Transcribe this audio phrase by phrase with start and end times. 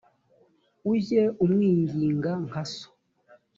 [0.91, 2.89] ujye umwinginga nka so